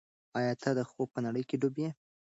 آیا 0.37 0.53
ته 0.61 0.69
د 0.77 0.81
خوب 0.89 1.07
په 1.13 1.19
نړۍ 1.25 1.43
کې 1.49 1.59
ډوب 1.61 1.75
یې؟ 1.83 1.89